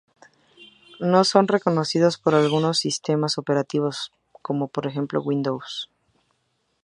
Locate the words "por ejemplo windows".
4.67-5.91